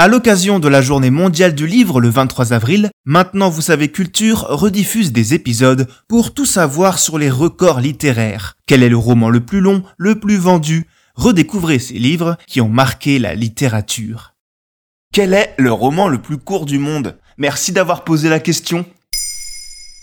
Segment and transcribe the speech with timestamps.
[0.00, 4.46] À l'occasion de la journée mondiale du livre le 23 avril, Maintenant vous savez culture
[4.48, 8.56] rediffuse des épisodes pour tout savoir sur les records littéraires.
[8.66, 10.86] Quel est le roman le plus long, le plus vendu?
[11.16, 14.32] Redécouvrez ces livres qui ont marqué la littérature.
[15.12, 17.18] Quel est le roman le plus court du monde?
[17.36, 18.86] Merci d'avoir posé la question.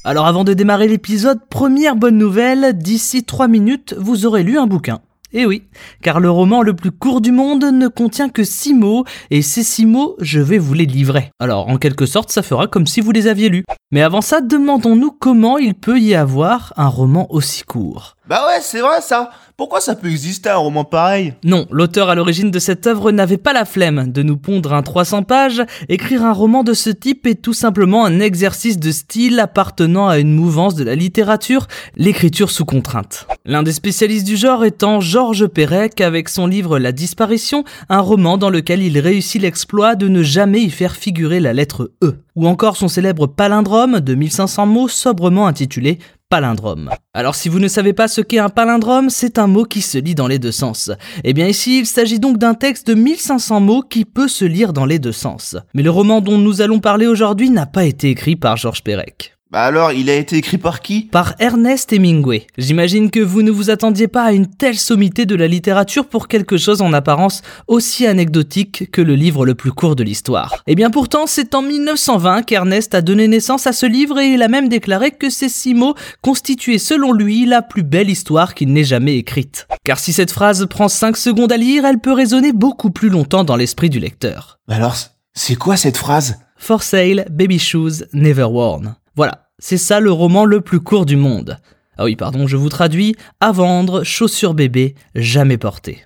[0.03, 4.67] Alors avant de démarrer l'épisode, première bonne nouvelle, d'ici 3 minutes, vous aurez lu un
[4.67, 5.01] bouquin.
[5.39, 5.67] Eh oui,
[6.01, 9.61] car le roman le plus court du monde ne contient que 6 mots, et ces
[9.61, 11.29] 6 mots, je vais vous les livrer.
[11.39, 13.63] Alors en quelque sorte, ça fera comme si vous les aviez lus.
[13.91, 18.15] Mais avant ça, demandons-nous comment il peut y avoir un roman aussi court.
[18.27, 19.29] Bah ouais, c'est vrai ça.
[19.57, 21.33] Pourquoi ça peut exister un roman pareil?
[21.43, 24.83] Non, l'auteur à l'origine de cette œuvre n'avait pas la flemme de nous pondre un
[24.83, 25.63] 300 pages.
[25.89, 30.19] Écrire un roman de ce type est tout simplement un exercice de style appartenant à
[30.19, 33.25] une mouvance de la littérature, l'écriture sous contrainte.
[33.45, 38.37] L'un des spécialistes du genre étant Georges Perec avec son livre La disparition, un roman
[38.37, 42.19] dans lequel il réussit l'exploit de ne jamais y faire figurer la lettre E.
[42.35, 45.97] Ou encore son célèbre palindrome de 1500 mots sobrement intitulé
[46.29, 46.89] palindrome.
[47.13, 49.97] Alors si vous ne savez pas ce qu'est un palindrome, c'est un mot qui se
[49.97, 50.91] lit dans les deux sens.
[51.23, 54.73] Eh bien ici, il s'agit donc d'un texte de 1500 mots qui peut se lire
[54.73, 55.55] dans les deux sens.
[55.73, 59.36] Mais le roman dont nous allons parler aujourd'hui n'a pas été écrit par Georges Perec.
[59.49, 61.03] Bah alors, il a été écrit par qui?
[61.03, 62.47] Par Ernest Hemingway.
[62.57, 66.27] J'imagine que vous ne vous attendiez pas à une telle sommité de la littérature pour
[66.27, 70.55] quelque chose en apparence aussi anecdotique que le livre le plus court de l'histoire.
[70.67, 74.33] Et eh bien pourtant, c'est en 1920 qu'Ernest a donné naissance à ce livre et
[74.33, 78.53] il a même déclaré que ces six mots constituaient selon lui la plus belle histoire
[78.53, 79.65] qu'il n'ait jamais écrite.
[79.85, 83.45] Car si cette phrase prend 5 secondes à lire, elle peut résonner beaucoup plus longtemps
[83.45, 84.59] dans l'esprit du lecteur.
[84.67, 84.97] alors,
[85.33, 86.37] c'est quoi cette phrase?
[86.57, 88.95] For sale, baby shoes, never worn.
[89.17, 91.57] Voilà, c'est ça le roman le plus court du monde.
[91.97, 96.05] Ah oui, pardon, je vous traduis à vendre, chaussures bébé, jamais portées.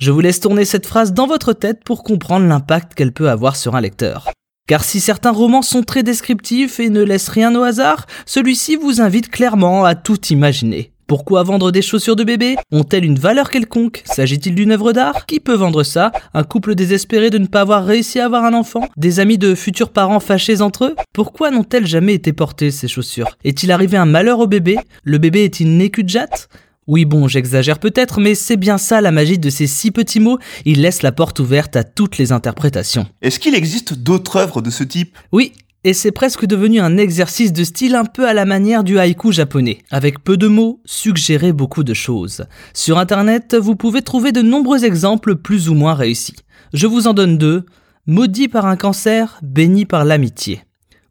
[0.00, 3.54] Je vous laisse tourner cette phrase dans votre tête pour comprendre l'impact qu'elle peut avoir
[3.54, 4.30] sur un lecteur.
[4.66, 9.00] Car si certains romans sont très descriptifs et ne laissent rien au hasard, celui-ci vous
[9.00, 10.92] invite clairement à tout imaginer.
[11.10, 15.40] Pourquoi vendre des chaussures de bébé Ont-elles une valeur quelconque S'agit-il d'une œuvre d'art Qui
[15.40, 18.88] peut vendre ça Un couple désespéré de ne pas avoir réussi à avoir un enfant
[18.96, 23.36] Des amis de futurs parents fâchés entre eux Pourquoi n'ont-elles jamais été portées ces chaussures
[23.42, 26.48] Est-il arrivé un malheur au bébé Le bébé est-il né cul de jatte
[26.86, 30.38] oui bon, j'exagère peut-être, mais c'est bien ça la magie de ces six petits mots,
[30.64, 33.06] il laisse la porte ouverte à toutes les interprétations.
[33.22, 35.16] Est-ce qu'il existe d'autres œuvres de ce type?
[35.30, 38.98] Oui, et c'est presque devenu un exercice de style un peu à la manière du
[38.98, 39.78] haïku japonais.
[39.90, 42.44] Avec peu de mots, suggérer beaucoup de choses.
[42.74, 46.36] Sur internet, vous pouvez trouver de nombreux exemples plus ou moins réussis.
[46.74, 47.64] Je vous en donne deux.
[48.06, 50.62] Maudit par un cancer, béni par l'amitié.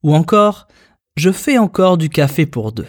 [0.03, 0.68] Ou encore,
[1.16, 2.88] je fais encore du café pour deux.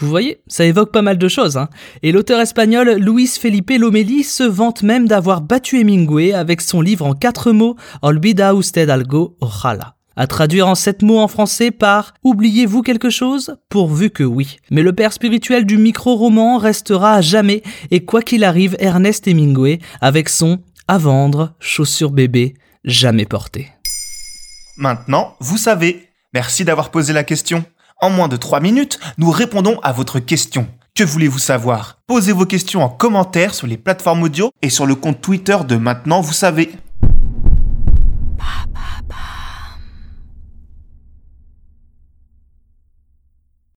[0.00, 1.56] Vous voyez, ça évoque pas mal de choses.
[1.56, 1.68] Hein
[2.02, 7.06] Et l'auteur espagnol Luis Felipe Lomeli se vante même d'avoir battu Hemingway avec son livre
[7.06, 12.12] en quatre mots Olvida usted algo, ojalá à traduire en sept mots en français par
[12.24, 13.56] Oubliez-vous quelque chose?
[13.70, 14.58] Pourvu que oui.
[14.70, 19.78] Mais le père spirituel du micro-roman restera à jamais, et quoi qu'il arrive, Ernest Hemingway,
[20.02, 20.58] avec son
[20.88, 22.52] À vendre, chaussures bébé,
[22.84, 23.68] jamais porté.
[24.76, 26.10] Maintenant, vous savez.
[26.34, 27.64] Merci d'avoir posé la question.
[28.02, 30.68] En moins de trois minutes, nous répondons à votre question.
[30.94, 31.96] Que voulez-vous savoir?
[32.06, 35.76] Posez vos questions en commentaire sur les plateformes audio et sur le compte Twitter de
[35.76, 36.72] Maintenant, vous savez.